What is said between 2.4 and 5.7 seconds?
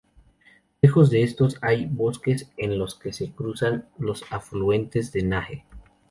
en los que se cruzan los afluentes del Nahe.